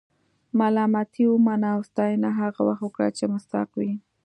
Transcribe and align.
ملامتي 0.59 1.23
ومنه 1.31 1.67
او 1.75 1.79
ستاینه 1.89 2.29
هغه 2.39 2.61
وخت 2.67 2.81
ورکړه 2.83 3.09
چې 3.17 3.23
مستحق 3.33 3.69
وي. 3.79 3.91